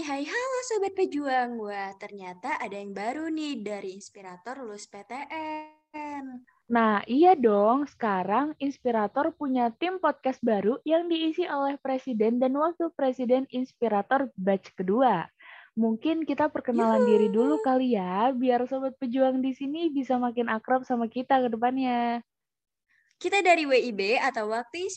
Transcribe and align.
Hai 0.00 0.24
hai 0.24 0.24
halo 0.32 0.58
Sobat 0.64 0.96
Pejuang 0.96 1.60
Wah 1.60 1.92
ternyata 2.00 2.56
ada 2.56 2.72
yang 2.72 2.96
baru 2.96 3.28
nih 3.28 3.60
dari 3.60 3.92
Inspirator 3.92 4.56
Lulus 4.64 4.88
PTN 4.88 6.40
Nah 6.72 7.04
iya 7.04 7.36
dong, 7.36 7.84
sekarang 7.84 8.56
Inspirator 8.64 9.28
punya 9.36 9.68
tim 9.76 10.00
podcast 10.00 10.40
baru 10.40 10.80
yang 10.88 11.04
diisi 11.04 11.44
oleh 11.44 11.76
Presiden 11.76 12.40
dan 12.40 12.56
Wakil 12.56 12.88
Presiden 12.96 13.44
Inspirator 13.52 14.32
batch 14.40 14.72
kedua. 14.72 15.28
Mungkin 15.76 16.24
kita 16.24 16.48
perkenalan 16.48 17.04
Yuhu. 17.04 17.10
diri 17.12 17.28
dulu 17.28 17.60
kali 17.60 17.92
ya, 17.92 18.32
biar 18.32 18.64
Sobat 18.72 18.96
Pejuang 18.96 19.44
di 19.44 19.52
sini 19.52 19.92
bisa 19.92 20.16
makin 20.16 20.48
akrab 20.48 20.80
sama 20.88 21.12
kita 21.12 21.44
ke 21.44 21.52
depannya. 21.52 22.24
Kita 23.20 23.44
dari 23.44 23.68
WIB 23.68 24.16
atau 24.16 24.48
Waktu 24.48 24.88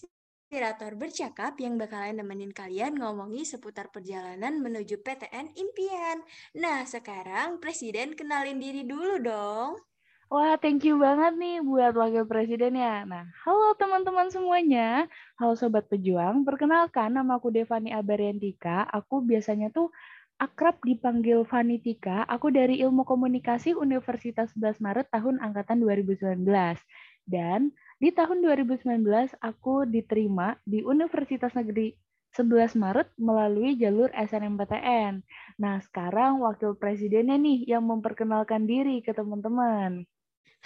Inspirator 0.54 0.94
bercakap 0.94 1.58
yang 1.66 1.82
bakalan 1.82 2.22
nemenin 2.22 2.54
kalian 2.54 2.94
ngomongi 2.94 3.42
seputar 3.42 3.90
perjalanan 3.90 4.62
menuju 4.62 5.02
PTN 5.02 5.50
impian. 5.58 6.22
Nah, 6.54 6.86
sekarang 6.86 7.58
Presiden 7.58 8.14
kenalin 8.14 8.62
diri 8.62 8.86
dulu 8.86 9.18
dong. 9.18 9.82
Wah, 10.30 10.54
thank 10.62 10.86
you 10.86 11.02
banget 11.02 11.42
nih 11.42 11.58
buat 11.66 11.98
Wakil 11.98 12.30
Presiden 12.30 12.78
ya. 12.78 13.02
Nah, 13.02 13.34
halo 13.42 13.74
teman-teman 13.82 14.30
semuanya. 14.30 15.10
Halo 15.42 15.58
Sobat 15.58 15.90
Pejuang, 15.90 16.46
perkenalkan 16.46 17.18
nama 17.18 17.42
aku 17.42 17.50
Devani 17.50 17.90
Abariantika. 17.90 18.86
Aku 18.94 19.26
biasanya 19.26 19.74
tuh 19.74 19.90
akrab 20.38 20.78
dipanggil 20.86 21.50
Vanitika. 21.50 22.30
Aku 22.30 22.54
dari 22.54 22.78
Ilmu 22.78 23.10
Komunikasi 23.10 23.74
Universitas 23.74 24.54
11 24.54 24.86
Maret 24.86 25.10
tahun 25.10 25.42
angkatan 25.42 25.82
2019. 25.82 26.46
Dan 27.26 27.74
di 28.04 28.12
tahun 28.12 28.44
2019, 28.44 28.84
aku 29.40 29.88
diterima 29.88 30.60
di 30.68 30.84
Universitas 30.84 31.56
Negeri 31.56 31.96
11 32.36 32.76
Maret 32.76 33.16
melalui 33.16 33.80
jalur 33.80 34.12
SNMPTN. 34.12 35.24
Nah, 35.64 35.80
sekarang 35.80 36.44
wakil 36.44 36.76
presidennya 36.76 37.40
nih 37.40 37.64
yang 37.64 37.88
memperkenalkan 37.88 38.68
diri 38.68 39.00
ke 39.00 39.16
teman-teman. 39.16 40.04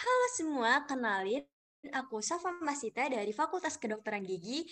Halo 0.01 0.27
semua, 0.33 0.81
kenalin 0.89 1.45
aku 1.93 2.25
Safa 2.25 2.57
Masita 2.57 3.05
dari 3.05 3.29
Fakultas 3.29 3.77
Kedokteran 3.77 4.25
Gigi 4.25 4.65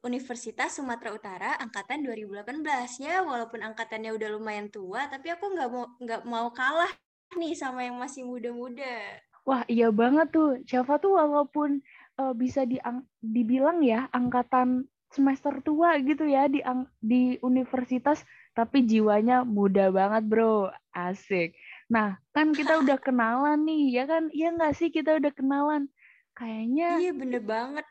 Universitas 0.00 0.80
Sumatera 0.80 1.12
Utara 1.12 1.50
angkatan 1.60 2.00
2018 2.00 3.04
ya 3.04 3.20
walaupun 3.28 3.60
angkatannya 3.60 4.16
udah 4.16 4.28
lumayan 4.32 4.72
tua 4.72 5.04
tapi 5.06 5.30
aku 5.30 5.52
nggak 5.52 5.68
mau 5.68 5.84
nggak 6.00 6.22
mau 6.24 6.48
kalah 6.56 6.90
nih 7.36 7.52
sama 7.52 7.84
yang 7.84 8.00
masih 8.00 8.24
muda-muda. 8.24 9.20
Wah 9.46 9.62
iya 9.70 9.94
banget 9.94 10.34
tuh, 10.34 10.58
Syafa 10.66 10.98
tuh 10.98 11.14
walaupun 11.14 11.78
uh, 12.20 12.34
bisa 12.36 12.64
diang 12.64 13.04
dibilang 13.20 13.84
ya 13.84 14.08
angkatan 14.12 14.88
semester 15.12 15.62
tua 15.62 15.96
gitu 16.02 16.26
ya 16.26 16.50
di 16.50 16.60
di 17.00 17.38
universitas 17.40 18.26
tapi 18.56 18.88
jiwanya 18.88 19.44
muda 19.44 19.92
banget 19.92 20.24
bro. 20.26 20.72
Asik. 20.96 21.52
Nah 21.92 22.16
kan 22.32 22.56
kita 22.56 22.76
udah 22.82 22.96
kenalan 22.96 23.68
nih 23.68 24.00
ya 24.00 24.04
kan? 24.08 24.32
Iya 24.32 24.56
nggak 24.56 24.74
sih 24.74 24.88
kita 24.88 25.20
udah 25.20 25.32
kenalan? 25.36 25.92
Kayaknya 26.36 26.88
iya 27.00 27.12
bener 27.12 27.44
banget. 27.44 27.86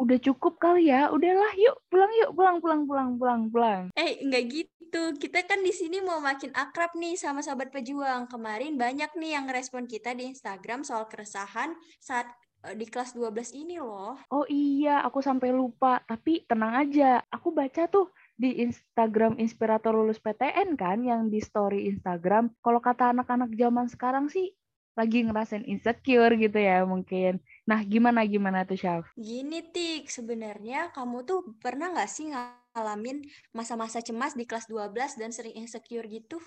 udah 0.00 0.18
cukup 0.18 0.58
kali 0.58 0.92
ya. 0.92 1.08
Udahlah 1.12 1.52
yuk 1.56 1.76
pulang 1.88 2.12
yuk. 2.20 2.30
Pulang 2.36 2.56
pulang 2.60 2.82
pulang 2.88 3.10
pulang 3.16 3.42
pulang. 3.48 3.82
Eh 3.96 4.20
nggak 4.24 4.44
gitu. 4.52 5.02
Kita 5.16 5.44
kan 5.48 5.64
di 5.64 5.72
sini 5.72 6.04
mau 6.04 6.20
makin 6.20 6.52
akrab 6.52 6.92
nih 6.96 7.16
sama 7.16 7.40
sahabat 7.40 7.72
pejuang. 7.72 8.28
Kemarin 8.28 8.76
banyak 8.76 9.16
nih 9.16 9.40
yang 9.40 9.46
respon 9.48 9.88
kita 9.88 10.12
di 10.12 10.28
Instagram 10.28 10.84
soal 10.84 11.08
keresahan 11.08 11.72
saat 12.02 12.28
di 12.78 12.86
kelas 12.86 13.18
12 13.18 13.58
ini 13.58 13.82
loh. 13.82 14.14
Oh 14.30 14.46
iya, 14.46 15.02
aku 15.02 15.18
sampai 15.18 15.50
lupa. 15.50 15.98
Tapi 16.06 16.46
tenang 16.46 16.78
aja, 16.78 17.18
aku 17.26 17.50
baca 17.50 17.90
tuh 17.90 18.14
di 18.38 18.62
Instagram 18.62 19.42
Inspirator 19.42 19.90
Lulus 19.90 20.22
PTN 20.22 20.78
kan, 20.78 21.02
yang 21.02 21.26
di 21.26 21.42
story 21.42 21.90
Instagram. 21.90 22.54
Kalau 22.62 22.78
kata 22.78 23.10
anak-anak 23.10 23.50
zaman 23.58 23.90
sekarang 23.90 24.30
sih, 24.30 24.54
lagi 24.92 25.24
ngerasain 25.24 25.64
insecure 25.64 26.36
gitu 26.36 26.58
ya 26.60 26.84
mungkin. 26.84 27.40
Nah, 27.64 27.80
gimana 27.82 28.22
gimana 28.28 28.62
tuh 28.62 28.76
Syaf? 28.78 29.08
Gini 29.16 29.64
Tik, 29.64 30.06
sebenarnya 30.06 30.92
kamu 30.92 31.24
tuh 31.24 31.40
pernah 31.58 31.90
nggak 31.90 32.10
sih 32.10 32.28
ngalamin 32.30 33.24
masa-masa 33.56 34.04
cemas 34.04 34.36
di 34.36 34.44
kelas 34.44 34.68
12 34.68 35.18
dan 35.18 35.30
sering 35.32 35.56
insecure 35.56 36.04
gitu? 36.06 36.38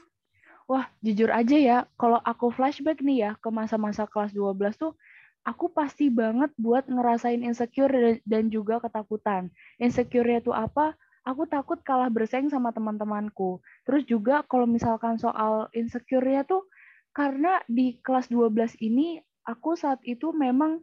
Wah, 0.66 0.90
jujur 1.02 1.30
aja 1.30 1.58
ya, 1.58 1.78
kalau 1.94 2.18
aku 2.26 2.50
flashback 2.50 3.02
nih 3.02 3.30
ya 3.30 3.32
ke 3.38 3.50
masa-masa 3.54 4.10
kelas 4.10 4.34
12 4.34 4.78
tuh 4.78 4.98
aku 5.46 5.70
pasti 5.72 6.10
banget 6.10 6.50
buat 6.58 6.90
ngerasain 6.90 7.46
insecure 7.46 8.20
dan 8.26 8.50
juga 8.50 8.82
ketakutan. 8.82 9.54
Insecure 9.78 10.42
itu 10.42 10.52
apa? 10.52 10.98
Aku 11.26 11.46
takut 11.50 11.82
kalah 11.82 12.10
bersaing 12.10 12.50
sama 12.50 12.74
teman-temanku. 12.74 13.62
Terus 13.86 14.06
juga 14.06 14.46
kalau 14.46 14.66
misalkan 14.70 15.18
soal 15.18 15.70
insecure 15.74 16.26
tuh 16.46 16.66
karena 17.14 17.62
di 17.70 17.98
kelas 18.02 18.30
12 18.30 18.78
ini 18.82 19.22
aku 19.46 19.78
saat 19.78 20.02
itu 20.06 20.34
memang 20.34 20.82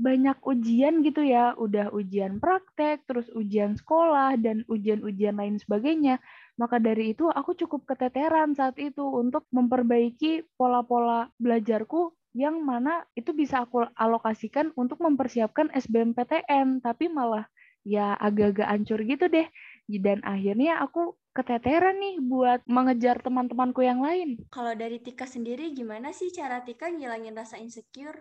banyak 0.00 0.40
ujian 0.48 1.04
gitu 1.04 1.20
ya, 1.20 1.52
udah 1.60 1.92
ujian 1.92 2.40
praktek, 2.40 3.04
terus 3.04 3.28
ujian 3.36 3.76
sekolah, 3.76 4.32
dan 4.40 4.64
ujian-ujian 4.64 5.36
lain 5.36 5.60
sebagainya. 5.60 6.16
Maka 6.56 6.80
dari 6.80 7.12
itu 7.12 7.28
aku 7.28 7.52
cukup 7.52 7.84
keteteran 7.84 8.56
saat 8.56 8.80
itu 8.80 9.04
untuk 9.04 9.44
memperbaiki 9.52 10.48
pola-pola 10.56 11.28
belajarku 11.36 12.16
yang 12.36 12.62
mana 12.62 13.02
itu 13.18 13.34
bisa 13.34 13.66
aku 13.66 13.86
alokasikan 13.98 14.70
untuk 14.78 15.02
mempersiapkan 15.02 15.70
SBMPTN, 15.74 16.82
tapi 16.82 17.10
malah 17.10 17.46
ya 17.82 18.14
agak-agak 18.18 18.68
hancur 18.68 19.00
gitu 19.02 19.26
deh. 19.26 19.48
Dan 19.90 20.22
akhirnya 20.22 20.78
aku 20.78 21.18
keteteran 21.34 21.98
nih 21.98 22.22
buat 22.22 22.60
mengejar 22.66 23.18
teman-temanku 23.22 23.82
yang 23.82 24.02
lain. 24.02 24.38
Kalau 24.50 24.74
dari 24.74 25.02
Tika 25.02 25.26
sendiri, 25.26 25.74
gimana 25.74 26.14
sih 26.14 26.30
cara 26.30 26.62
Tika 26.62 26.90
ngilangin 26.90 27.34
rasa 27.34 27.58
insecure? 27.58 28.18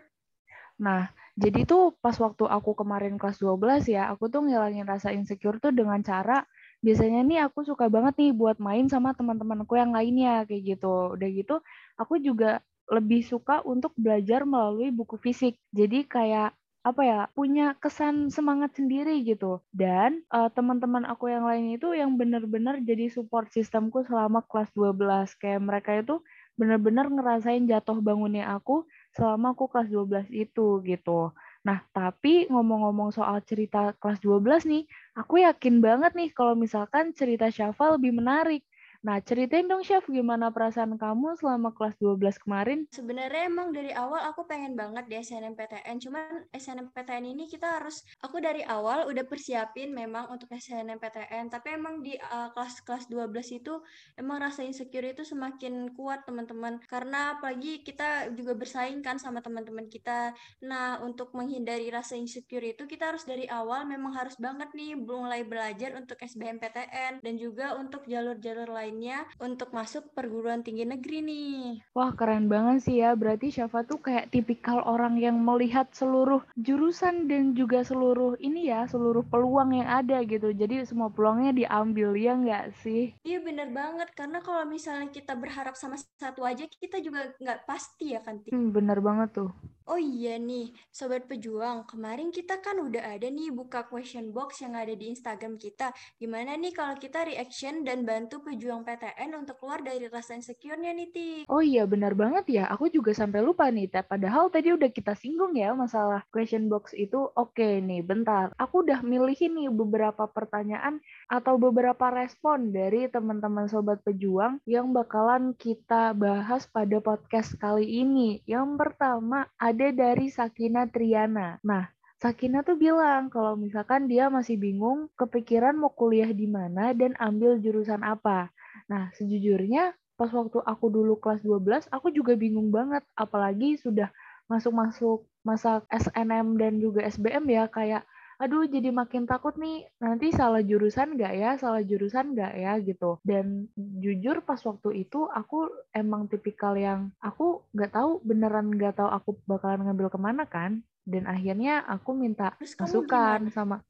Nah, 0.80 1.12
jadi 1.36 1.68
tuh 1.68 1.94
pas 2.00 2.16
waktu 2.16 2.48
aku 2.48 2.72
kemarin 2.74 3.20
kelas 3.20 3.44
12 3.44 3.86
ya, 3.86 4.10
aku 4.10 4.32
tuh 4.32 4.48
ngilangin 4.48 4.88
rasa 4.88 5.12
insecure 5.12 5.60
tuh 5.60 5.76
dengan 5.76 6.00
cara 6.02 6.48
biasanya 6.80 7.20
nih 7.28 7.40
aku 7.44 7.68
suka 7.68 7.92
banget 7.92 8.16
nih 8.16 8.32
buat 8.32 8.56
main 8.64 8.88
sama 8.88 9.12
teman-temanku 9.12 9.76
yang 9.76 9.92
lainnya 9.92 10.48
kayak 10.48 10.80
gitu. 10.80 11.20
Udah 11.20 11.30
gitu, 11.30 11.56
aku 12.00 12.24
juga 12.24 12.64
lebih 12.90 13.22
suka 13.22 13.62
untuk 13.64 13.94
belajar 13.96 14.44
melalui 14.44 14.90
buku 14.90 15.16
fisik. 15.22 15.56
Jadi 15.72 16.06
kayak 16.10 16.58
apa 16.80 17.02
ya 17.04 17.20
punya 17.36 17.76
kesan 17.76 18.32
semangat 18.32 18.72
sendiri 18.80 19.20
gitu 19.28 19.60
dan 19.76 20.24
uh, 20.32 20.48
teman-teman 20.48 21.04
aku 21.04 21.28
yang 21.28 21.44
lain 21.44 21.76
itu 21.76 21.92
yang 21.92 22.16
benar-benar 22.16 22.80
jadi 22.80 23.12
support 23.12 23.52
sistemku 23.52 24.00
selama 24.08 24.40
kelas 24.48 24.72
12 24.72 24.96
kayak 25.44 25.60
mereka 25.60 26.00
itu 26.00 26.24
benar-benar 26.56 27.12
ngerasain 27.12 27.68
jatuh 27.68 28.00
bangunnya 28.00 28.48
aku 28.56 28.88
selama 29.12 29.52
aku 29.52 29.68
kelas 29.68 29.92
12 29.92 30.32
itu 30.32 30.80
gitu. 30.88 31.36
Nah, 31.68 31.84
tapi 31.92 32.48
ngomong-ngomong 32.48 33.12
soal 33.12 33.44
cerita 33.44 33.92
kelas 34.00 34.24
12 34.24 34.64
nih, 34.68 34.84
aku 35.20 35.44
yakin 35.44 35.84
banget 35.84 36.16
nih 36.16 36.32
kalau 36.32 36.56
misalkan 36.56 37.12
cerita 37.12 37.52
Syafa 37.52 38.00
lebih 38.00 38.16
menarik 38.16 38.64
Nah, 39.00 39.24
ceritain 39.24 39.64
dong 39.64 39.80
Chef 39.80 40.04
gimana 40.12 40.52
perasaan 40.52 41.00
kamu 41.00 41.40
selama 41.40 41.72
kelas 41.72 41.96
12 42.04 42.36
kemarin? 42.44 42.84
Sebenarnya 42.92 43.48
emang 43.48 43.72
dari 43.72 43.96
awal 43.96 44.28
aku 44.28 44.44
pengen 44.44 44.76
banget 44.76 45.08
di 45.08 45.16
SNMPTN, 45.24 46.04
cuman 46.04 46.44
SNMPTN 46.52 47.24
ini 47.32 47.48
kita 47.48 47.80
harus 47.80 48.04
aku 48.20 48.44
dari 48.44 48.60
awal 48.68 49.08
udah 49.08 49.24
persiapin 49.24 49.96
memang 49.96 50.28
untuk 50.28 50.52
SNMPTN, 50.52 51.48
tapi 51.48 51.80
emang 51.80 52.04
di 52.04 52.20
uh, 52.20 52.52
kelas-kelas 52.52 53.08
12 53.08 53.64
itu 53.64 53.80
emang 54.20 54.44
rasa 54.44 54.68
insecure 54.68 55.08
itu 55.08 55.24
semakin 55.24 55.96
kuat 55.96 56.28
teman-teman 56.28 56.84
karena 56.84 57.40
apalagi 57.40 57.80
kita 57.88 58.36
juga 58.36 58.52
bersaing 58.52 59.00
kan 59.00 59.16
sama 59.16 59.40
teman-teman 59.40 59.88
kita. 59.88 60.36
Nah, 60.68 61.00
untuk 61.08 61.32
menghindari 61.32 61.88
rasa 61.88 62.20
insecure 62.20 62.76
itu 62.76 62.84
kita 62.84 63.16
harus 63.16 63.24
dari 63.24 63.48
awal 63.48 63.88
memang 63.88 64.12
harus 64.12 64.36
banget 64.36 64.76
nih 64.76 65.00
mulai 65.00 65.48
belajar 65.48 65.96
untuk 65.96 66.20
SBMPTN 66.20 67.24
dan 67.24 67.34
juga 67.40 67.80
untuk 67.80 68.04
jalur-jalur 68.04 68.68
lain 68.68 68.89
lainnya 68.90 69.22
untuk 69.38 69.70
masuk 69.70 70.18
perguruan 70.18 70.66
tinggi 70.66 70.82
negeri 70.82 71.22
nih. 71.22 71.86
Wah 71.94 72.10
keren 72.18 72.50
banget 72.50 72.90
sih 72.90 73.06
ya, 73.06 73.14
berarti 73.14 73.54
Syafa 73.54 73.86
tuh 73.86 74.02
kayak 74.02 74.34
tipikal 74.34 74.82
orang 74.82 75.22
yang 75.22 75.38
melihat 75.38 75.94
seluruh 75.94 76.42
jurusan 76.58 77.30
dan 77.30 77.54
juga 77.54 77.86
seluruh 77.86 78.34
ini 78.42 78.74
ya, 78.74 78.90
seluruh 78.90 79.22
peluang 79.30 79.78
yang 79.78 79.86
ada 79.86 80.26
gitu. 80.26 80.50
Jadi 80.50 80.90
semua 80.90 81.14
peluangnya 81.14 81.54
diambil 81.54 82.18
ya 82.18 82.34
nggak 82.34 82.66
sih? 82.82 83.14
Iya 83.22 83.46
bener 83.46 83.70
banget, 83.70 84.10
karena 84.18 84.42
kalau 84.42 84.66
misalnya 84.66 85.14
kita 85.14 85.38
berharap 85.38 85.78
sama 85.78 86.02
satu 86.18 86.42
aja, 86.42 86.66
kita 86.66 86.98
juga 86.98 87.30
nggak 87.38 87.70
pasti 87.70 88.18
ya 88.18 88.26
kan. 88.26 88.42
Hmm, 88.50 88.74
bener 88.74 88.98
banget 89.06 89.38
tuh. 89.38 89.54
Oh 89.90 89.98
iya 89.98 90.38
nih, 90.38 90.70
Sobat 90.94 91.26
Pejuang, 91.26 91.82
kemarin 91.90 92.30
kita 92.30 92.62
kan 92.62 92.78
udah 92.78 93.10
ada 93.18 93.26
nih 93.26 93.50
buka 93.50 93.90
question 93.90 94.30
box 94.30 94.62
yang 94.62 94.78
ada 94.78 94.94
di 94.94 95.10
Instagram 95.10 95.58
kita. 95.58 95.90
Gimana 96.22 96.54
nih 96.62 96.78
kalau 96.78 96.94
kita 96.94 97.26
reaction 97.26 97.82
dan 97.82 98.06
bantu 98.06 98.38
pejuang 98.46 98.86
PTN 98.86 99.34
untuk 99.34 99.58
keluar 99.58 99.82
dari 99.82 100.06
rasa 100.06 100.38
insecure-nya 100.38 100.94
nih, 100.94 101.10
Tik? 101.10 101.42
Oh 101.50 101.66
iya, 101.66 101.90
benar 101.90 102.14
banget 102.14 102.62
ya. 102.62 102.70
Aku 102.70 102.94
juga 102.94 103.18
sampai 103.18 103.42
lupa 103.42 103.66
nih. 103.74 103.90
Padahal 103.90 104.54
tadi 104.54 104.78
udah 104.78 104.94
kita 104.94 105.18
singgung 105.18 105.58
ya 105.58 105.74
masalah 105.74 106.22
question 106.30 106.70
box 106.70 106.94
itu. 106.94 107.26
Oke 107.34 107.82
nih, 107.82 108.06
bentar. 108.06 108.54
Aku 108.62 108.86
udah 108.86 109.02
milihin 109.02 109.58
nih 109.58 109.74
beberapa 109.74 110.30
pertanyaan 110.30 111.02
atau 111.26 111.58
beberapa 111.58 112.14
respon 112.14 112.70
dari 112.70 113.10
teman-teman 113.10 113.66
Sobat 113.66 114.06
Pejuang 114.06 114.62
yang 114.70 114.94
bakalan 114.94 115.58
kita 115.58 116.14
bahas 116.14 116.70
pada 116.70 117.02
podcast 117.02 117.58
kali 117.58 117.90
ini. 118.06 118.46
Yang 118.46 118.78
pertama, 118.78 119.50
ada 119.58 119.79
ada 119.80 119.96
dari 119.96 120.28
Sakina 120.28 120.92
Triana. 120.92 121.56
Nah, 121.64 121.88
Sakina 122.20 122.68
tuh 122.68 122.76
bilang 122.76 123.32
kalau 123.32 123.56
misalkan 123.56 124.12
dia 124.12 124.28
masih 124.28 124.60
bingung 124.60 125.08
kepikiran 125.16 125.72
mau 125.72 125.88
kuliah 125.88 126.28
di 126.36 126.52
mana 126.52 126.92
dan 126.92 127.16
ambil 127.16 127.56
jurusan 127.64 128.04
apa. 128.04 128.52
Nah, 128.92 129.08
sejujurnya 129.16 129.96
pas 130.20 130.28
waktu 130.36 130.60
aku 130.68 130.92
dulu 130.92 131.16
kelas 131.16 131.40
12, 131.48 131.88
aku 131.96 132.12
juga 132.12 132.36
bingung 132.36 132.76
banget. 132.76 133.08
Apalagi 133.16 133.80
sudah 133.80 134.12
masuk-masuk 134.52 135.24
masa 135.48 135.80
SNM 135.88 136.60
dan 136.60 136.76
juga 136.84 137.08
SBM 137.08 137.48
ya, 137.48 137.64
kayak 137.72 138.04
aduh 138.40 138.64
jadi 138.72 138.90
makin 138.96 139.28
takut 139.28 139.60
nih 139.60 139.84
nanti 140.00 140.32
salah 140.32 140.64
jurusan 140.64 141.20
nggak 141.20 141.34
ya 141.36 141.52
salah 141.60 141.84
jurusan 141.84 142.32
nggak 142.34 142.54
ya 142.56 142.74
gitu. 142.80 143.20
Dan 143.22 143.68
jujur 143.76 144.40
pas 144.48 144.64
waktu 144.64 145.04
itu 145.04 145.28
aku 145.28 145.68
emang 145.92 146.32
tipikal 146.32 146.74
yang 146.80 147.12
aku 147.20 147.68
nggak 147.76 147.92
tahu 147.92 148.24
beneran 148.24 148.72
nggak 148.72 148.96
tahu 148.96 149.10
aku 149.12 149.30
bakalan 149.44 149.84
ngambil 149.84 150.08
ke 150.08 150.20
mana 150.20 150.48
kan. 150.48 150.80
Dan 151.04 151.28
akhirnya 151.28 151.84
aku 151.84 152.16
minta 152.16 152.56
Terus 152.56 152.80
masukan 152.80 153.52
sama 153.52 153.84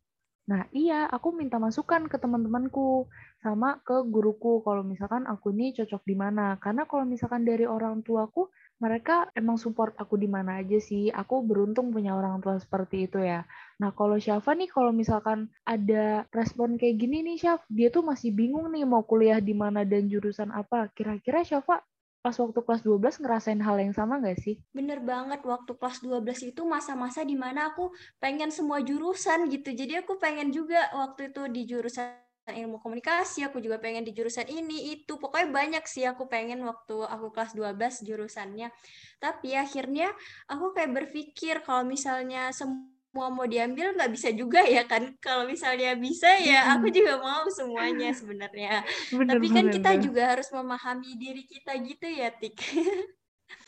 Nah, 0.50 0.66
iya, 0.74 1.06
aku 1.06 1.30
minta 1.30 1.62
masukan 1.62 2.10
ke 2.10 2.18
teman-temanku 2.18 3.06
sama 3.38 3.78
ke 3.86 4.01
guruku 4.10 4.66
kalau 4.66 4.81
misalkan 4.81 5.30
aku 5.30 5.54
ini 5.54 5.78
cocok 5.78 6.01
di 6.10 6.18
mana. 6.18 6.57
Karena 6.57 6.90
kalau 6.90 7.06
misalkan 7.06 7.46
dari 7.46 7.69
orang 7.69 8.01
tuaku, 8.01 8.50
mereka 8.80 9.28
emang 9.36 9.60
support 9.60 9.92
aku 10.00 10.16
di 10.16 10.26
mana 10.26 10.64
aja 10.64 10.80
sih. 10.80 11.12
Aku 11.12 11.44
beruntung 11.44 11.92
punya 11.92 12.16
orang 12.16 12.40
tua 12.40 12.56
seperti 12.58 13.12
itu 13.12 13.20
ya. 13.20 13.44
Nah, 13.78 13.92
kalau 13.92 14.16
Syafa 14.16 14.56
nih, 14.56 14.72
kalau 14.72 14.96
misalkan 14.96 15.52
ada 15.68 16.24
respon 16.31 16.80
kayak 16.80 16.96
gini 16.96 17.24
nih, 17.24 17.38
Syaf, 17.44 17.62
dia 17.68 17.92
tuh 17.92 18.08
masih 18.08 18.31
bingung 18.31 18.72
nih 18.72 18.88
mau 18.88 19.04
kuliah 19.04 19.44
di 19.44 19.52
mana 19.52 19.84
dan 19.84 20.08
jurusan 20.08 20.50
apa. 20.56 20.88
Kira-kira 20.96 21.44
Syafa 21.44 21.84
pas 22.20 22.36
waktu 22.36 22.60
kelas 22.60 22.84
12 22.84 23.16
ngerasain 23.24 23.62
hal 23.64 23.80
yang 23.80 23.96
sama 23.96 24.20
nggak 24.20 24.40
sih? 24.44 24.60
Bener 24.76 25.00
banget, 25.00 25.40
waktu 25.44 25.72
kelas 25.75 26.04
12 26.04 26.52
itu 26.52 26.62
masa-masa 26.68 27.24
di 27.24 27.36
mana 27.36 27.72
aku 27.72 27.92
pengen 28.20 28.52
semua 28.52 28.84
jurusan 28.84 29.48
gitu. 29.48 29.72
Jadi 29.72 30.04
aku 30.04 30.20
pengen 30.20 30.52
juga 30.52 30.92
waktu 30.92 31.32
itu 31.32 31.42
di 31.48 31.62
jurusan 31.64 32.29
ilmu 32.47 32.81
komunikasi, 32.81 33.45
aku 33.45 33.62
juga 33.62 33.77
pengen 33.77 34.07
di 34.07 34.15
jurusan 34.15 34.47
ini, 34.50 34.95
itu. 34.97 35.19
Pokoknya 35.21 35.50
banyak 35.51 35.83
sih 35.86 36.07
aku 36.07 36.25
pengen 36.25 36.65
waktu 36.65 37.06
aku 37.06 37.30
kelas 37.30 37.53
12 37.53 38.06
jurusannya. 38.06 38.74
Tapi 39.21 39.53
akhirnya 39.53 40.09
aku 40.50 40.74
kayak 40.74 40.91
berpikir 40.95 41.62
kalau 41.62 41.86
misalnya 41.86 42.50
semua 42.56 43.30
mau 43.30 43.45
diambil 43.45 43.94
nggak 43.94 44.12
bisa 44.13 44.30
juga 44.33 44.65
ya 44.65 44.88
kan. 44.89 45.13
Kalau 45.21 45.45
misalnya 45.45 45.94
bisa 45.94 46.30
ya 46.41 46.74
aku 46.74 46.89
juga 46.89 47.21
mau 47.21 47.45
semuanya 47.51 48.09
sebenarnya. 48.15 48.81
Tapi 49.13 49.47
kan 49.51 49.65
kita 49.69 49.91
juga 50.01 50.33
harus 50.38 50.50
memahami 50.50 51.18
diri 51.19 51.45
kita 51.45 51.77
gitu 51.81 52.07
ya, 52.09 52.33
Tik. 52.33 52.56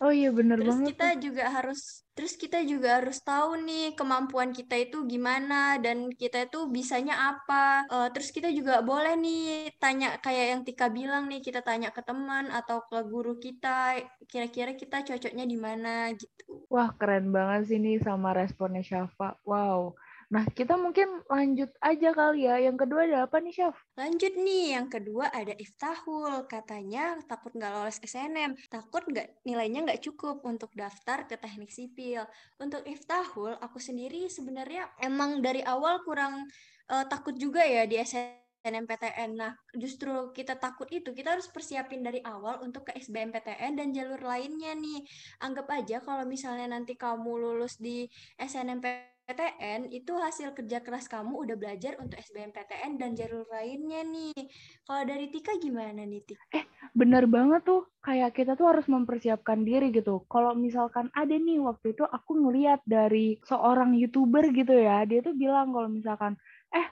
Oh 0.01 0.09
iya 0.09 0.33
bener 0.33 0.57
terus 0.57 0.73
banget. 0.73 0.81
Terus 0.81 0.91
kita 0.93 1.07
tuh. 1.07 1.19
juga 1.21 1.43
harus 1.49 1.81
terus 2.11 2.33
kita 2.35 2.59
juga 2.67 2.89
harus 2.99 3.17
tahu 3.23 3.51
nih 3.65 3.93
kemampuan 3.97 4.51
kita 4.51 4.75
itu 4.77 5.05
gimana 5.05 5.77
dan 5.77 6.09
kita 6.09 6.49
itu 6.49 6.69
bisanya 6.69 7.37
apa. 7.37 7.85
Uh, 7.89 8.09
terus 8.09 8.33
kita 8.33 8.49
juga 8.49 8.81
boleh 8.81 9.13
nih 9.17 9.69
tanya 9.77 10.17
kayak 10.21 10.45
yang 10.57 10.61
Tika 10.65 10.89
bilang 10.89 11.29
nih 11.29 11.41
kita 11.41 11.61
tanya 11.61 11.93
ke 11.93 12.01
teman 12.01 12.49
atau 12.49 12.81
ke 12.85 12.97
guru 13.05 13.37
kita 13.37 14.01
kira-kira 14.25 14.73
kita 14.73 15.05
cocoknya 15.05 15.45
di 15.45 15.57
mana 15.57 16.09
gitu. 16.17 16.65
Wah 16.69 16.93
keren 16.97 17.29
banget 17.29 17.69
sih 17.69 17.77
nih 17.77 18.01
sama 18.01 18.33
responnya 18.33 18.81
Syafa. 18.81 19.37
Wow. 19.45 19.97
Nah, 20.31 20.47
kita 20.47 20.79
mungkin 20.79 21.27
lanjut 21.27 21.75
aja 21.83 22.15
kali 22.15 22.47
ya. 22.47 22.55
Yang 22.63 22.87
kedua 22.87 23.03
ada 23.03 23.27
apa 23.27 23.43
nih, 23.43 23.51
Chef? 23.51 23.75
Lanjut 23.99 24.33
nih, 24.39 24.79
yang 24.79 24.87
kedua 24.87 25.27
ada 25.27 25.51
Iftahul. 25.59 26.47
Katanya 26.47 27.19
takut 27.27 27.51
nggak 27.51 27.71
lolos 27.75 27.99
SNM, 27.99 28.55
takut 28.71 29.03
nggak 29.03 29.43
nilainya 29.43 29.83
nggak 29.83 29.99
cukup 29.99 30.39
untuk 30.47 30.71
daftar 30.71 31.27
ke 31.27 31.35
teknik 31.35 31.67
sipil. 31.75 32.23
Untuk 32.63 32.79
Iftahul, 32.87 33.59
aku 33.59 33.83
sendiri 33.83 34.31
sebenarnya 34.31 34.87
emang 35.03 35.43
dari 35.43 35.67
awal 35.67 35.99
kurang 36.07 36.47
uh, 36.87 37.03
takut 37.11 37.35
juga 37.35 37.67
ya 37.67 37.83
di 37.83 37.99
SNMPTN. 37.99 39.35
Nah, 39.35 39.51
justru 39.75 40.31
kita 40.31 40.55
takut 40.55 40.87
itu, 40.95 41.11
kita 41.11 41.35
harus 41.35 41.51
persiapin 41.51 42.07
dari 42.07 42.23
awal 42.23 42.63
untuk 42.63 42.87
ke 42.87 42.95
SBMPTN 42.95 43.75
dan 43.75 43.91
jalur 43.91 44.23
lainnya 44.23 44.79
nih. 44.79 45.03
Anggap 45.43 45.67
aja 45.75 45.99
kalau 45.99 46.23
misalnya 46.23 46.71
nanti 46.71 46.95
kamu 46.95 47.35
lulus 47.35 47.75
di 47.83 48.07
SNMPTN 48.39 49.10
PTN 49.25 49.87
itu 49.93 50.11
hasil 50.17 50.51
kerja 50.57 50.81
keras 50.83 51.07
kamu 51.07 51.45
udah 51.47 51.55
belajar 51.55 51.95
untuk 52.01 52.19
SBMPTN 52.19 52.99
dan 52.99 53.15
jalur 53.15 53.47
lainnya 53.47 54.01
nih. 54.03 54.35
Kalau 54.83 55.03
dari 55.07 55.31
Tika 55.31 55.55
gimana 55.61 56.03
nih 56.03 56.21
Tika? 56.25 56.43
Eh 56.51 56.65
bener 56.91 57.29
banget 57.29 57.63
tuh 57.63 57.87
kayak 58.03 58.35
kita 58.35 58.59
tuh 58.59 58.73
harus 58.73 58.85
mempersiapkan 58.89 59.63
diri 59.63 59.93
gitu. 59.93 60.25
Kalau 60.27 60.51
misalkan 60.57 61.07
ada 61.15 61.31
nih 61.31 61.61
waktu 61.63 61.95
itu 61.95 62.03
aku 62.03 62.43
ngeliat 62.43 62.81
dari 62.83 63.39
seorang 63.47 63.95
youtuber 63.95 64.49
gitu 64.51 64.75
ya, 64.75 65.05
dia 65.07 65.23
tuh 65.23 65.37
bilang 65.37 65.71
kalau 65.71 65.87
misalkan 65.87 66.35
eh 66.73 66.87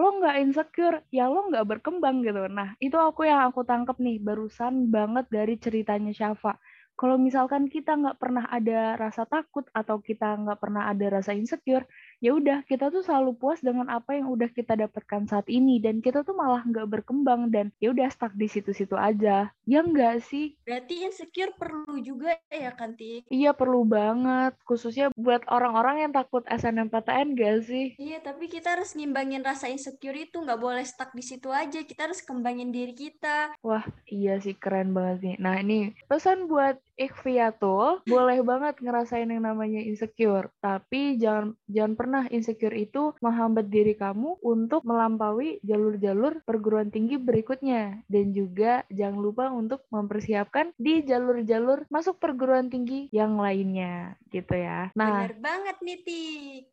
lo 0.00 0.16
nggak 0.16 0.36
insecure, 0.40 1.04
ya 1.12 1.28
lo 1.28 1.50
nggak 1.50 1.66
berkembang 1.66 2.22
gitu. 2.24 2.46
Nah 2.48 2.72
itu 2.80 2.96
aku 2.96 3.26
yang 3.26 3.50
aku 3.50 3.66
tangkep 3.66 3.98
nih 3.98 4.16
barusan 4.22 4.88
banget 4.88 5.26
dari 5.28 5.58
ceritanya 5.60 6.14
Syafa 6.14 6.56
kalau 7.00 7.16
misalkan 7.16 7.72
kita 7.72 7.96
nggak 7.96 8.20
pernah 8.20 8.44
ada 8.52 9.00
rasa 9.00 9.24
takut 9.24 9.64
atau 9.72 10.04
kita 10.04 10.36
nggak 10.36 10.60
pernah 10.60 10.92
ada 10.92 11.08
rasa 11.08 11.32
insecure, 11.32 11.88
ya 12.20 12.36
udah 12.36 12.60
kita 12.68 12.92
tuh 12.92 13.00
selalu 13.00 13.40
puas 13.40 13.64
dengan 13.64 13.88
apa 13.88 14.20
yang 14.20 14.28
udah 14.28 14.52
kita 14.52 14.76
dapatkan 14.76 15.24
saat 15.24 15.48
ini 15.48 15.80
dan 15.80 16.04
kita 16.04 16.20
tuh 16.28 16.36
malah 16.36 16.60
nggak 16.60 16.84
berkembang 16.92 17.48
dan 17.48 17.72
ya 17.80 17.96
udah 17.96 18.12
stuck 18.12 18.36
di 18.36 18.52
situ-situ 18.52 19.00
aja. 19.00 19.48
Ya 19.64 19.80
enggak 19.80 20.20
sih? 20.28 20.60
Berarti 20.68 21.08
insecure 21.08 21.56
perlu 21.56 22.04
juga 22.04 22.36
ya 22.52 22.76
kan, 22.76 22.92
Tik? 22.92 23.32
Iya 23.32 23.56
perlu 23.56 23.88
banget, 23.88 24.60
khususnya 24.68 25.08
buat 25.16 25.40
orang-orang 25.48 26.04
yang 26.04 26.12
takut 26.12 26.44
SNMPTN 26.52 27.32
gak 27.32 27.64
sih? 27.64 27.96
Iya, 27.96 28.20
tapi 28.20 28.52
kita 28.52 28.76
harus 28.76 28.92
ngimbangin 28.92 29.40
rasa 29.40 29.72
insecure 29.72 30.20
itu 30.20 30.36
nggak 30.36 30.60
boleh 30.60 30.84
stuck 30.84 31.16
di 31.16 31.24
situ 31.24 31.48
aja. 31.48 31.80
Kita 31.80 32.12
harus 32.12 32.20
kembangin 32.20 32.68
diri 32.68 32.92
kita. 32.92 33.56
Wah, 33.64 33.88
iya 34.04 34.36
sih 34.36 34.52
keren 34.52 34.92
banget 34.92 35.16
nih. 35.24 35.36
Nah 35.40 35.54
ini 35.56 35.96
pesan 36.10 36.44
buat 36.50 36.76
Ikhfiatul, 37.00 38.04
boleh 38.04 38.44
banget 38.44 38.76
ngerasain 38.84 39.32
yang 39.32 39.48
namanya 39.48 39.80
insecure, 39.80 40.52
tapi 40.60 41.16
jangan 41.16 41.56
jangan 41.64 41.94
pernah 41.96 42.22
insecure 42.28 42.76
itu 42.76 43.16
menghambat 43.24 43.72
diri 43.72 43.96
kamu 43.96 44.36
untuk 44.44 44.84
melampaui 44.84 45.64
jalur-jalur 45.64 46.44
perguruan 46.44 46.92
tinggi 46.92 47.16
berikutnya 47.16 48.04
dan 48.04 48.36
juga 48.36 48.84
jangan 48.92 49.16
lupa 49.16 49.48
untuk 49.48 49.88
mempersiapkan 49.88 50.76
di 50.76 51.00
jalur-jalur 51.00 51.88
masuk 51.88 52.20
perguruan 52.20 52.68
tinggi 52.68 53.08
yang 53.16 53.40
lainnya 53.40 54.20
gitu 54.28 54.52
ya. 54.60 54.92
Nah, 54.92 55.24
benar 55.24 55.34
banget 55.40 55.76
nih 55.80 55.98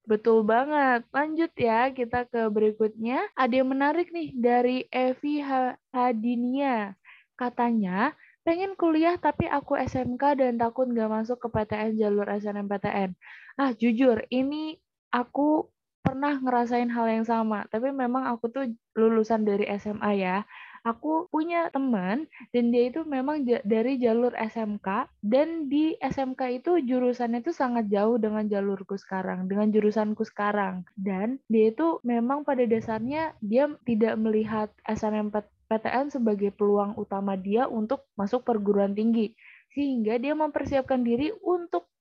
Betul 0.04 0.44
banget. 0.44 1.08
Lanjut 1.16 1.52
ya 1.56 1.88
kita 1.96 2.28
ke 2.28 2.52
berikutnya. 2.52 3.32
Ada 3.40 3.64
yang 3.64 3.72
menarik 3.72 4.12
nih 4.12 4.36
dari 4.36 4.84
Evi 4.92 5.40
Hadinia. 5.40 7.00
Katanya 7.38 8.18
pengen 8.48 8.80
kuliah 8.80 9.20
tapi 9.20 9.52
aku 9.52 9.76
SMK 9.76 10.40
dan 10.40 10.56
takut 10.56 10.88
nggak 10.88 11.12
masuk 11.12 11.36
ke 11.44 11.48
PTN 11.52 12.00
jalur 12.00 12.24
SNMPTN. 12.32 13.12
Ah 13.60 13.76
jujur 13.76 14.24
ini 14.32 14.80
aku 15.12 15.68
pernah 16.00 16.40
ngerasain 16.40 16.88
hal 16.88 17.12
yang 17.12 17.28
sama, 17.28 17.68
tapi 17.68 17.92
memang 17.92 18.24
aku 18.32 18.48
tuh 18.48 18.72
lulusan 18.96 19.44
dari 19.44 19.68
SMA 19.76 20.12
ya. 20.16 20.48
Aku 20.88 21.28
punya 21.28 21.68
teman 21.76 22.32
dan 22.56 22.72
dia 22.72 22.88
itu 22.88 23.04
memang 23.04 23.44
dari 23.44 24.00
jalur 24.00 24.32
SMK 24.32 25.12
dan 25.20 25.68
di 25.68 26.00
SMK 26.00 26.64
itu 26.64 26.80
jurusannya 26.80 27.44
itu 27.44 27.52
sangat 27.52 27.92
jauh 27.92 28.16
dengan 28.16 28.48
jalurku 28.48 28.96
sekarang, 28.96 29.52
dengan 29.52 29.68
jurusanku 29.68 30.24
sekarang. 30.24 30.88
Dan 30.96 31.44
dia 31.52 31.76
itu 31.76 32.00
memang 32.08 32.48
pada 32.48 32.64
dasarnya 32.64 33.36
dia 33.44 33.68
tidak 33.84 34.16
melihat 34.16 34.72
SNMPTN 34.88 35.57
PTN 35.68 36.08
sebagai 36.10 36.56
peluang 36.56 36.96
utama 36.96 37.36
dia 37.36 37.68
untuk 37.68 38.08
masuk 38.16 38.48
perguruan 38.48 38.96
tinggi, 38.96 39.36
sehingga 39.76 40.16
dia 40.18 40.34
mempersiapkan 40.34 41.04
diri 41.04 41.32
untuk 41.44 41.92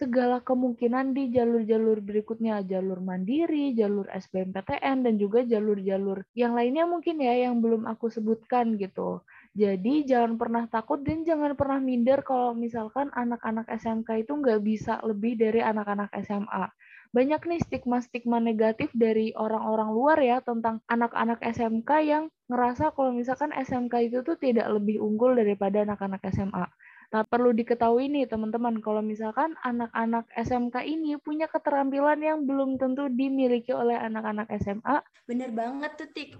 segala 0.00 0.40
kemungkinan 0.40 1.12
di 1.12 1.28
jalur-jalur 1.28 2.00
berikutnya, 2.00 2.64
jalur 2.64 3.04
mandiri, 3.04 3.76
jalur 3.76 4.08
SBMPTN, 4.08 5.04
dan 5.04 5.14
juga 5.20 5.44
jalur-jalur 5.44 6.24
yang 6.32 6.56
lainnya 6.56 6.88
mungkin 6.88 7.20
ya 7.20 7.36
yang 7.44 7.60
belum 7.60 7.84
aku 7.84 8.08
sebutkan 8.08 8.80
gitu. 8.80 9.20
Jadi 9.52 10.08
jangan 10.08 10.40
pernah 10.40 10.64
takut 10.72 11.04
dan 11.04 11.20
jangan 11.28 11.52
pernah 11.52 11.84
minder 11.84 12.24
kalau 12.24 12.56
misalkan 12.56 13.12
anak-anak 13.12 13.68
SMK 13.68 14.24
itu 14.24 14.32
nggak 14.40 14.60
bisa 14.64 15.04
lebih 15.04 15.36
dari 15.36 15.60
anak-anak 15.60 16.08
SMA. 16.24 16.72
Banyak 17.10 17.42
nih 17.42 17.60
stigma-stigma 17.66 18.38
negatif 18.38 18.94
dari 18.94 19.34
orang-orang 19.34 19.90
luar 19.90 20.18
ya 20.22 20.38
tentang 20.38 20.78
anak-anak 20.86 21.42
SMK 21.42 21.90
yang 22.06 22.24
ngerasa 22.46 22.94
kalau 22.94 23.10
misalkan 23.10 23.50
SMK 23.50 23.94
itu 24.06 24.22
tuh 24.22 24.38
tidak 24.38 24.70
lebih 24.70 25.02
unggul 25.02 25.34
daripada 25.34 25.82
anak-anak 25.82 26.22
SMA. 26.30 26.70
Nah, 27.10 27.26
perlu 27.26 27.50
diketahui 27.50 28.06
nih 28.06 28.30
teman-teman, 28.30 28.78
kalau 28.78 29.02
misalkan 29.02 29.58
anak-anak 29.66 30.30
SMK 30.38 30.86
ini 30.86 31.18
punya 31.18 31.50
keterampilan 31.50 32.22
yang 32.22 32.46
belum 32.46 32.78
tentu 32.78 33.10
dimiliki 33.10 33.74
oleh 33.74 33.98
anak-anak 33.98 34.46
SMA. 34.62 35.02
Bener 35.26 35.50
banget 35.50 35.98
tuh, 35.98 36.06
Tik 36.14 36.38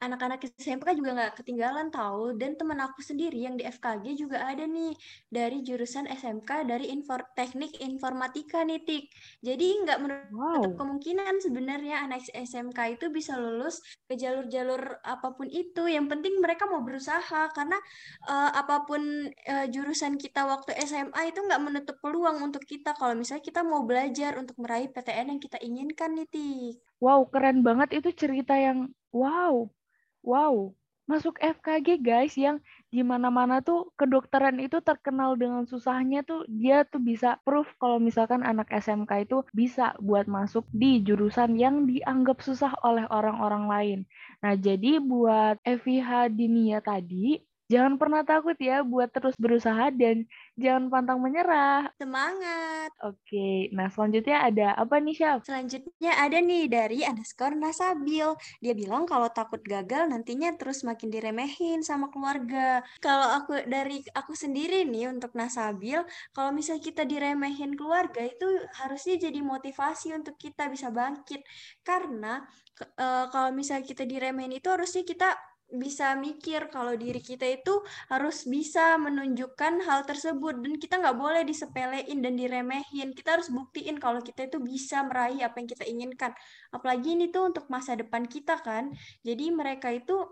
anak-anak 0.00 0.48
SMK 0.56 0.96
juga 0.96 1.10
nggak 1.12 1.44
ketinggalan 1.44 1.92
tahu 1.92 2.32
dan 2.40 2.56
teman 2.56 2.80
aku 2.80 3.04
sendiri 3.04 3.36
yang 3.44 3.60
di 3.60 3.68
FKG 3.68 4.16
juga 4.16 4.48
ada 4.48 4.64
nih. 4.64 4.96
Dari 5.28 5.60
jurusan 5.60 6.08
SMK 6.08 6.64
dari 6.64 6.88
infor 6.88 7.20
teknik 7.36 7.76
informatika 7.84 8.64
nih 8.64 8.80
Tik. 8.80 9.04
Jadi 9.44 9.66
nggak 9.84 9.98
menutup 10.00 10.72
wow. 10.72 10.80
kemungkinan 10.80 11.44
sebenarnya 11.44 12.08
anak 12.08 12.24
SMK 12.32 12.96
itu 12.96 13.12
bisa 13.12 13.36
lulus 13.36 13.84
ke 14.08 14.16
jalur-jalur 14.16 15.04
apa 15.04 15.36
pun 15.36 15.52
itu. 15.52 15.84
Yang 15.84 16.16
penting 16.16 16.40
mereka 16.40 16.64
mau 16.64 16.80
berusaha. 16.80 17.52
Karena 17.52 17.76
uh, 18.24 18.50
apa 18.56 18.88
pun 18.88 19.28
uh, 19.28 19.66
jurusan 19.68 20.16
kita 20.16 20.48
waktu 20.48 20.80
SMA 20.88 21.28
itu 21.28 21.44
nggak 21.44 21.60
menutup 21.60 21.96
peluang 22.00 22.40
untuk 22.40 22.64
kita. 22.64 22.96
Kalau 22.96 23.12
misalnya 23.12 23.44
kita 23.44 23.60
mau 23.60 23.84
belajar 23.84 24.40
untuk 24.40 24.56
meraih 24.56 24.88
PTN 24.88 25.36
yang 25.36 25.40
kita 25.44 25.60
inginkan 25.60 26.16
nih 26.16 26.28
Tik. 26.32 26.74
Wow, 27.04 27.28
keren 27.28 27.60
banget. 27.60 28.00
Itu 28.00 28.16
cerita 28.16 28.56
yang 28.56 28.88
wow. 29.12 29.68
Wow, 30.20 30.76
masuk 31.10 31.40
FKG 31.42 31.98
guys 31.98 32.36
yang 32.38 32.60
di 32.92 33.00
mana-mana 33.02 33.64
tuh 33.64 33.90
kedokteran 33.98 34.60
itu 34.60 34.78
terkenal 34.84 35.34
dengan 35.34 35.64
susahnya 35.66 36.20
tuh 36.22 36.44
dia 36.46 36.84
tuh 36.86 37.00
bisa 37.02 37.40
proof 37.42 37.66
kalau 37.82 37.98
misalkan 37.98 38.44
anak 38.44 38.68
SMK 38.70 39.26
itu 39.26 39.42
bisa 39.50 39.96
buat 39.98 40.28
masuk 40.30 40.68
di 40.70 41.00
jurusan 41.02 41.56
yang 41.56 41.88
dianggap 41.90 42.38
susah 42.44 42.72
oleh 42.84 43.08
orang-orang 43.10 43.64
lain. 43.66 43.98
Nah, 44.44 44.54
jadi 44.54 45.00
buat 45.00 45.56
FIH 45.64 46.30
Dinia 46.36 46.78
tadi 46.84 47.40
Jangan 47.70 48.02
pernah 48.02 48.26
takut 48.26 48.58
ya 48.58 48.82
buat 48.82 49.14
terus 49.14 49.38
berusaha 49.38 49.94
dan 49.94 50.26
jangan 50.58 50.90
pantang 50.90 51.22
menyerah. 51.22 51.86
Semangat. 52.02 52.90
Oke, 53.06 53.70
nah 53.70 53.86
selanjutnya 53.86 54.42
ada 54.42 54.74
apa 54.74 54.98
nih, 54.98 55.14
Syaf? 55.14 55.46
Selanjutnya 55.46 56.18
ada 56.18 56.42
nih 56.42 56.66
dari 56.66 57.06
underscore 57.06 57.54
Nasabil. 57.54 58.26
Dia 58.58 58.74
bilang 58.74 59.06
kalau 59.06 59.30
takut 59.30 59.62
gagal 59.62 60.10
nantinya 60.10 60.50
terus 60.58 60.82
makin 60.82 61.14
diremehin 61.14 61.86
sama 61.86 62.10
keluarga. 62.10 62.82
Kalau 62.98 63.38
aku 63.38 63.62
dari 63.70 64.02
aku 64.18 64.34
sendiri 64.34 64.82
nih 64.90 65.06
untuk 65.06 65.38
Nasabil, 65.38 66.02
kalau 66.34 66.50
misalnya 66.50 66.82
kita 66.82 67.06
diremehin 67.06 67.78
keluarga 67.78 68.26
itu 68.26 68.50
harusnya 68.82 69.30
jadi 69.30 69.38
motivasi 69.46 70.10
untuk 70.18 70.34
kita 70.34 70.66
bisa 70.66 70.90
bangkit. 70.90 71.46
Karena 71.86 72.42
uh, 72.98 73.30
kalau 73.30 73.54
misalnya 73.54 73.86
kita 73.86 74.02
diremehin 74.02 74.58
itu 74.58 74.66
harusnya 74.66 75.06
kita 75.06 75.38
bisa 75.74 76.18
mikir 76.18 76.68
kalau 76.68 76.94
diri 76.98 77.22
kita 77.22 77.46
itu 77.46 77.82
harus 78.10 78.46
bisa 78.46 78.98
menunjukkan 78.98 79.82
hal 79.86 80.02
tersebut. 80.04 80.58
Dan 80.58 80.76
kita 80.76 80.98
nggak 80.98 81.18
boleh 81.18 81.42
disepelein 81.46 82.18
dan 82.20 82.34
diremehin. 82.34 83.14
Kita 83.14 83.38
harus 83.38 83.48
buktiin 83.48 83.96
kalau 84.02 84.20
kita 84.20 84.50
itu 84.50 84.58
bisa 84.58 85.02
meraih 85.06 85.40
apa 85.46 85.62
yang 85.62 85.68
kita 85.70 85.84
inginkan. 85.86 86.32
Apalagi 86.74 87.14
ini 87.14 87.30
tuh 87.30 87.50
untuk 87.50 87.70
masa 87.70 87.94
depan 87.94 88.26
kita 88.26 88.58
kan? 88.60 88.90
Jadi 89.22 89.50
mereka 89.54 89.94
itu 89.94 90.26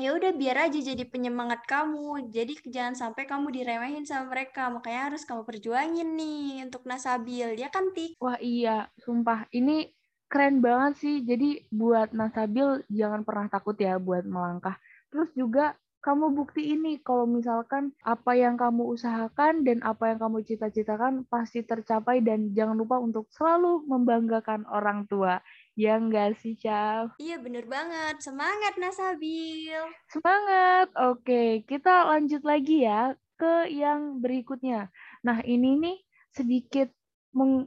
ya 0.00 0.16
udah 0.16 0.32
biar 0.32 0.72
aja 0.72 0.78
jadi 0.80 1.04
penyemangat 1.04 1.68
kamu. 1.68 2.32
Jadi 2.32 2.58
jangan 2.72 2.96
sampai 2.96 3.28
kamu 3.28 3.52
diremehin 3.52 4.04
sama 4.08 4.32
mereka. 4.32 4.72
Makanya 4.72 5.12
harus 5.12 5.22
kamu 5.28 5.44
perjuangin 5.44 6.08
nih 6.16 6.64
untuk 6.64 6.88
nasabil. 6.88 7.60
Ya 7.60 7.68
kan 7.68 7.92
Tik 7.92 8.16
wah 8.18 8.40
iya. 8.40 8.88
Sumpah. 8.96 9.46
Ini 9.52 10.01
keren 10.32 10.64
banget 10.64 10.96
sih. 10.96 11.16
Jadi 11.20 11.68
buat 11.68 12.16
Nasabil 12.16 12.88
jangan 12.88 13.20
pernah 13.20 13.52
takut 13.52 13.76
ya 13.76 14.00
buat 14.00 14.24
melangkah. 14.24 14.80
Terus 15.12 15.28
juga 15.36 15.76
kamu 16.02 16.34
bukti 16.34 16.74
ini 16.74 16.98
kalau 16.98 17.30
misalkan 17.30 17.94
apa 18.02 18.34
yang 18.34 18.58
kamu 18.58 18.90
usahakan 18.90 19.62
dan 19.62 19.78
apa 19.86 20.10
yang 20.10 20.18
kamu 20.18 20.42
cita-citakan 20.42 21.22
pasti 21.30 21.62
tercapai 21.62 22.18
dan 22.18 22.50
jangan 22.50 22.74
lupa 22.74 22.98
untuk 22.98 23.30
selalu 23.30 23.86
membanggakan 23.86 24.66
orang 24.66 25.06
tua. 25.06 25.38
Ya 25.78 25.94
enggak 26.00 26.42
sih, 26.42 26.58
Cav? 26.58 27.14
Iya, 27.22 27.38
bener 27.38 27.70
banget. 27.70 28.18
Semangat, 28.18 28.74
Nasabil. 28.82 29.78
Semangat. 30.10 30.90
Oke, 30.98 31.62
kita 31.70 32.10
lanjut 32.10 32.42
lagi 32.42 32.82
ya 32.82 33.14
ke 33.38 33.70
yang 33.70 34.18
berikutnya. 34.18 34.90
Nah, 35.22 35.38
ini 35.46 35.78
nih 35.78 35.96
sedikit 36.34 36.90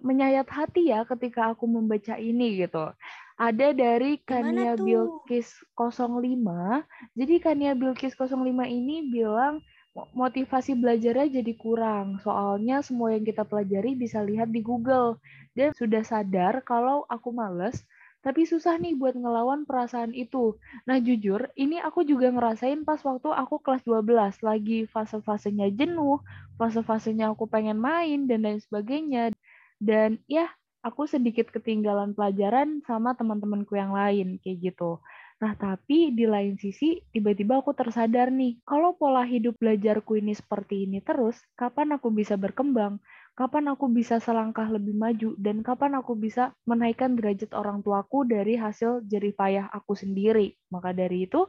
menyayat 0.02 0.46
hati 0.46 0.94
ya 0.94 1.04
ketika 1.10 1.54
aku 1.54 1.66
membaca 1.66 2.16
ini 2.18 2.62
gitu. 2.62 2.94
Ada 3.36 3.76
dari 3.76 4.22
Kania 4.24 4.80
Bilkis 4.80 5.52
05. 5.76 6.86
Jadi 7.18 7.36
Kania 7.44 7.76
Bilkis 7.76 8.16
05 8.16 8.32
ini 8.64 9.12
bilang 9.12 9.60
motivasi 10.16 10.78
belajarnya 10.80 11.42
jadi 11.42 11.54
kurang. 11.60 12.22
Soalnya 12.24 12.80
semua 12.86 13.12
yang 13.12 13.28
kita 13.28 13.44
pelajari 13.44 13.98
bisa 13.98 14.24
lihat 14.24 14.54
di 14.54 14.64
Google. 14.64 15.20
Dan 15.56 15.76
sudah 15.76 16.04
sadar 16.04 16.64
kalau 16.64 17.04
aku 17.08 17.32
males, 17.32 17.84
tapi 18.26 18.42
susah 18.50 18.82
nih 18.82 18.98
buat 18.98 19.14
ngelawan 19.14 19.70
perasaan 19.70 20.12
itu. 20.18 20.58
Nah 20.90 20.98
jujur, 20.98 21.46
ini 21.54 21.78
aku 21.78 22.02
juga 22.02 22.34
ngerasain 22.34 22.82
pas 22.82 22.98
waktu 23.06 23.30
aku 23.30 23.62
kelas 23.62 23.86
12, 23.86 24.42
lagi 24.42 24.90
fase-fasenya 24.90 25.70
jenuh, 25.78 26.20
fase-fasenya 26.58 27.32
aku 27.32 27.46
pengen 27.46 27.78
main, 27.78 28.26
dan 28.26 28.42
lain 28.42 28.58
sebagainya 28.58 29.30
dan 29.80 30.22
ya 30.30 30.50
aku 30.86 31.10
sedikit 31.10 31.50
ketinggalan 31.50 32.14
pelajaran 32.14 32.86
sama 32.86 33.18
teman-temanku 33.18 33.74
yang 33.74 33.90
lain 33.90 34.38
kayak 34.46 34.72
gitu. 34.72 35.02
Nah, 35.36 35.52
tapi 35.58 36.16
di 36.16 36.24
lain 36.24 36.56
sisi, 36.56 37.04
tiba-tiba 37.12 37.60
aku 37.60 37.76
tersadar 37.76 38.32
nih, 38.32 38.62
kalau 38.64 38.96
pola 38.96 39.28
hidup 39.28 39.60
belajarku 39.60 40.16
ini 40.16 40.32
seperti 40.32 40.88
ini 40.88 41.04
terus, 41.04 41.36
kapan 41.60 42.00
aku 42.00 42.08
bisa 42.08 42.40
berkembang? 42.40 43.04
Kapan 43.36 43.68
aku 43.76 43.92
bisa 43.92 44.24
selangkah 44.24 44.72
lebih 44.72 44.96
maju? 44.96 45.36
Dan 45.36 45.60
kapan 45.60 46.00
aku 46.00 46.16
bisa 46.16 46.56
menaikkan 46.64 47.20
derajat 47.20 47.52
orang 47.52 47.84
tuaku 47.84 48.24
dari 48.24 48.56
hasil 48.56 49.04
jeripayah 49.04 49.68
aku 49.76 49.92
sendiri? 49.92 50.56
Maka 50.72 50.96
dari 50.96 51.28
itu, 51.28 51.44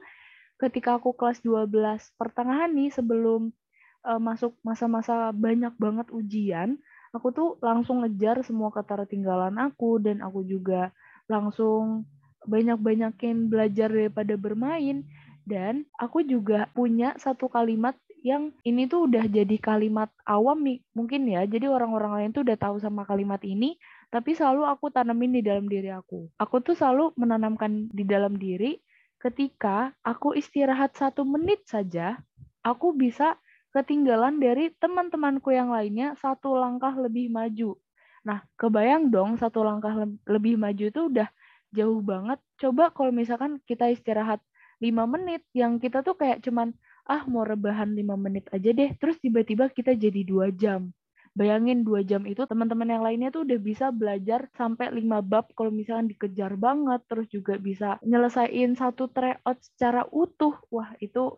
ketika 0.58 0.98
aku 0.98 1.14
kelas 1.14 1.46
12 1.46 1.70
pertengahan 2.18 2.74
nih, 2.74 2.90
sebelum 2.90 3.54
uh, 4.02 4.18
masuk 4.18 4.58
masa-masa 4.66 5.30
banyak 5.30 5.78
banget 5.78 6.10
ujian, 6.10 6.82
aku 7.14 7.28
tuh 7.34 7.48
langsung 7.62 8.02
ngejar 8.02 8.42
semua 8.42 8.72
ketertinggalan 8.74 9.54
aku 9.58 9.98
dan 10.02 10.22
aku 10.22 10.42
juga 10.46 10.94
langsung 11.26 12.06
banyak-banyakin 12.46 13.50
belajar 13.50 13.90
daripada 13.90 14.34
bermain. 14.38 15.06
Dan 15.46 15.86
aku 15.94 16.26
juga 16.26 16.66
punya 16.74 17.14
satu 17.22 17.46
kalimat 17.46 17.94
yang 18.26 18.50
ini 18.66 18.90
tuh 18.90 19.06
udah 19.06 19.30
jadi 19.30 19.54
kalimat 19.62 20.10
awam 20.26 20.66
mungkin 20.90 21.22
ya. 21.30 21.46
Jadi 21.46 21.70
orang-orang 21.70 22.18
lain 22.18 22.30
tuh 22.34 22.42
udah 22.42 22.58
tahu 22.58 22.82
sama 22.82 23.06
kalimat 23.06 23.38
ini 23.46 23.78
tapi 24.10 24.34
selalu 24.34 24.66
aku 24.66 24.90
tanamin 24.90 25.38
di 25.38 25.42
dalam 25.46 25.70
diri 25.70 25.94
aku. 25.94 26.30
Aku 26.38 26.62
tuh 26.62 26.74
selalu 26.74 27.14
menanamkan 27.14 27.86
di 27.94 28.02
dalam 28.02 28.34
diri 28.34 28.78
ketika 29.22 29.94
aku 30.02 30.34
istirahat 30.34 30.98
satu 30.98 31.22
menit 31.22 31.62
saja 31.66 32.18
aku 32.66 32.90
bisa 32.94 33.38
ketinggalan 33.76 34.40
dari 34.40 34.72
teman-temanku 34.80 35.52
yang 35.52 35.68
lainnya 35.68 36.16
satu 36.16 36.56
langkah 36.56 36.96
lebih 36.96 37.28
maju. 37.28 37.76
Nah, 38.24 38.40
kebayang 38.56 39.12
dong 39.12 39.36
satu 39.36 39.60
langkah 39.60 39.92
lebih 40.24 40.56
maju 40.56 40.84
itu 40.88 41.00
udah 41.12 41.28
jauh 41.76 42.00
banget. 42.00 42.40
Coba 42.56 42.88
kalau 42.88 43.12
misalkan 43.12 43.60
kita 43.68 43.92
istirahat 43.92 44.40
5 44.80 45.04
menit, 45.04 45.44
yang 45.52 45.76
kita 45.76 46.00
tuh 46.00 46.16
kayak 46.16 46.40
cuman, 46.40 46.72
ah 47.04 47.22
mau 47.28 47.44
rebahan 47.44 47.92
5 47.92 48.16
menit 48.16 48.48
aja 48.52 48.72
deh, 48.72 48.96
terus 48.96 49.20
tiba-tiba 49.20 49.68
kita 49.68 49.92
jadi 49.92 50.24
dua 50.24 50.48
jam. 50.52 50.92
Bayangin 51.36 51.84
dua 51.84 52.00
jam 52.00 52.24
itu 52.24 52.48
teman-teman 52.48 52.88
yang 52.88 53.04
lainnya 53.04 53.28
tuh 53.28 53.44
udah 53.44 53.60
bisa 53.60 53.92
belajar 53.92 54.48
sampai 54.56 54.88
5 54.88 55.20
bab 55.20 55.52
kalau 55.52 55.68
misalkan 55.68 56.08
dikejar 56.08 56.56
banget, 56.56 57.04
terus 57.12 57.28
juga 57.28 57.60
bisa 57.60 58.00
nyelesain 58.00 58.72
satu 58.72 59.12
tryout 59.12 59.58
secara 59.60 60.08
utuh. 60.08 60.56
Wah, 60.72 60.96
itu 60.96 61.36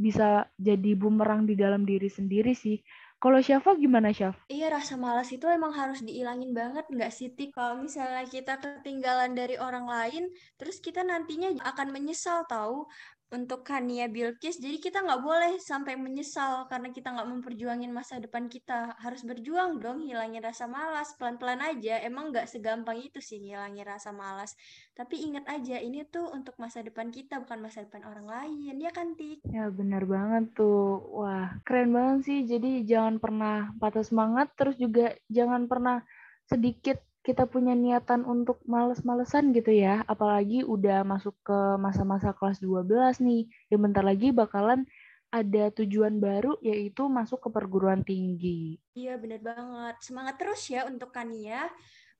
bisa 0.00 0.48
jadi 0.56 0.96
bumerang 0.96 1.44
di 1.44 1.52
dalam 1.52 1.84
diri 1.84 2.08
sendiri 2.08 2.56
sih. 2.56 2.80
Kalau 3.20 3.36
Syafa 3.44 3.76
gimana 3.76 4.16
Syaf? 4.16 4.32
Iya 4.48 4.72
rasa 4.72 4.96
malas 4.96 5.28
itu 5.28 5.44
emang 5.44 5.76
harus 5.76 6.00
diilangin 6.00 6.56
banget 6.56 6.88
nggak 6.88 7.12
sih 7.12 7.28
Tik? 7.36 7.52
Kalau 7.52 7.76
misalnya 7.76 8.24
kita 8.24 8.56
ketinggalan 8.56 9.36
dari 9.36 9.60
orang 9.60 9.84
lain, 9.84 10.32
terus 10.56 10.80
kita 10.80 11.04
nantinya 11.04 11.52
akan 11.68 11.92
menyesal 11.92 12.48
tahu 12.48 12.88
untuk 13.30 13.62
Kania 13.62 14.10
Bilkis. 14.10 14.58
Jadi 14.58 14.82
kita 14.82 15.06
nggak 15.06 15.22
boleh 15.22 15.52
sampai 15.62 15.94
menyesal 15.94 16.66
karena 16.66 16.90
kita 16.90 17.14
nggak 17.14 17.30
memperjuangin 17.30 17.94
masa 17.94 18.18
depan 18.18 18.50
kita. 18.50 18.98
Harus 18.98 19.22
berjuang 19.22 19.78
dong, 19.78 20.02
hilangin 20.02 20.42
rasa 20.42 20.66
malas. 20.66 21.14
Pelan-pelan 21.14 21.62
aja, 21.62 22.02
emang 22.02 22.34
nggak 22.34 22.50
segampang 22.50 22.98
itu 22.98 23.22
sih 23.22 23.38
hilangin 23.38 23.86
rasa 23.86 24.10
malas. 24.10 24.58
Tapi 24.98 25.22
ingat 25.30 25.46
aja, 25.46 25.78
ini 25.78 26.02
tuh 26.10 26.26
untuk 26.34 26.58
masa 26.58 26.82
depan 26.82 27.14
kita, 27.14 27.38
bukan 27.38 27.62
masa 27.62 27.86
depan 27.86 28.02
orang 28.02 28.26
lain. 28.26 28.74
Ya 28.82 28.90
kan, 28.90 29.14
Tik? 29.14 29.46
Ya 29.46 29.70
benar 29.70 30.02
banget 30.10 30.50
tuh. 30.58 30.98
Wah, 31.14 31.54
keren 31.62 31.94
banget 31.94 32.18
sih. 32.26 32.38
Jadi 32.42 32.82
jangan 32.82 33.22
pernah 33.22 33.70
patah 33.78 34.02
semangat, 34.02 34.50
terus 34.58 34.74
juga 34.74 35.14
jangan 35.30 35.70
pernah 35.70 36.02
sedikit 36.50 36.98
kita 37.20 37.44
punya 37.44 37.76
niatan 37.76 38.24
untuk 38.24 38.64
males-malesan 38.64 39.52
gitu 39.52 39.70
ya, 39.76 40.00
apalagi 40.08 40.64
udah 40.64 41.04
masuk 41.04 41.36
ke 41.44 41.58
masa-masa 41.76 42.32
kelas 42.32 42.64
12 42.64 43.20
nih, 43.20 43.44
ya 43.68 43.76
bentar 43.76 44.00
lagi 44.00 44.32
bakalan 44.32 44.88
ada 45.30 45.70
tujuan 45.70 46.18
baru 46.18 46.58
yaitu 46.58 47.06
masuk 47.06 47.46
ke 47.46 47.48
perguruan 47.54 48.02
tinggi. 48.02 48.82
Iya 48.98 49.14
bener 49.20 49.38
banget, 49.38 50.02
semangat 50.02 50.42
terus 50.42 50.64
ya 50.66 50.88
untuk 50.90 51.14
Kania. 51.14 51.70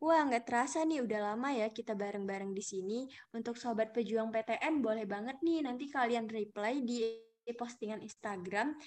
Wah, 0.00 0.24
nggak 0.24 0.48
terasa 0.48 0.80
nih 0.86 1.04
udah 1.04 1.32
lama 1.32 1.52
ya 1.52 1.68
kita 1.68 1.92
bareng-bareng 1.92 2.56
di 2.56 2.64
sini. 2.64 3.04
Untuk 3.36 3.60
Sobat 3.60 3.92
Pejuang 3.92 4.32
PTN 4.32 4.80
boleh 4.80 5.04
banget 5.04 5.36
nih 5.44 5.60
nanti 5.60 5.92
kalian 5.92 6.24
reply 6.24 6.80
di 6.80 7.04
postingan 7.50 7.98
Instagram 8.00 8.78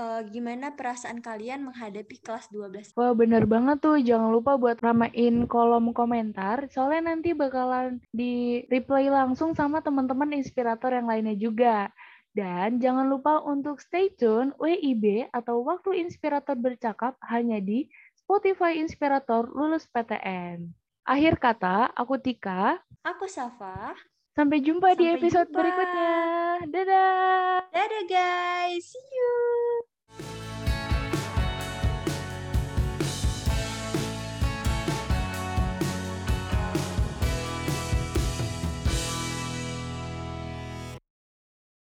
uh, 0.00 0.20
gimana 0.24 0.72
perasaan 0.72 1.20
kalian 1.20 1.68
menghadapi 1.68 2.16
kelas 2.24 2.48
12? 2.48 2.96
Wah 2.96 3.12
bener 3.12 3.44
banget 3.44 3.84
tuh, 3.84 4.00
jangan 4.00 4.32
lupa 4.32 4.56
buat 4.56 4.80
ramein 4.80 5.44
kolom 5.44 5.92
komentar, 5.92 6.64
soalnya 6.72 7.12
nanti 7.12 7.36
bakalan 7.36 8.00
di 8.08 8.64
reply 8.72 9.12
langsung 9.12 9.52
sama 9.52 9.84
teman-teman 9.84 10.32
inspirator 10.32 10.96
yang 10.96 11.06
lainnya 11.06 11.36
juga. 11.36 11.92
Dan 12.30 12.78
jangan 12.78 13.10
lupa 13.10 13.42
untuk 13.42 13.82
stay 13.82 14.14
tune 14.14 14.54
WIB 14.54 15.34
atau 15.34 15.66
Waktu 15.66 15.98
Inspirator 16.06 16.54
Bercakap 16.54 17.18
hanya 17.26 17.58
di 17.58 17.90
Spotify 18.14 18.78
Inspirator 18.78 19.50
Lulus 19.50 19.90
PTN. 19.90 20.70
Akhir 21.02 21.42
kata, 21.42 21.90
aku 21.90 22.22
Tika. 22.22 22.78
Aku 23.02 23.26
Safa. 23.26 23.98
Sampai 24.38 24.62
jumpa 24.62 24.94
Sampai 24.94 25.00
di 25.02 25.06
episode 25.10 25.50
jumpa. 25.50 25.58
berikutnya. 25.58 26.14
Dadah. 26.70 27.66
Dadah 27.74 28.04
guys. 28.06 28.86
See 28.86 29.02
you. 29.10 29.89